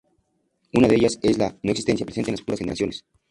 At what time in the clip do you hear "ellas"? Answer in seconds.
0.95-1.19